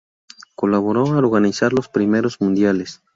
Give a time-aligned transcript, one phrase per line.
[0.55, 3.03] Colaboró a organizar los primeros mundiales.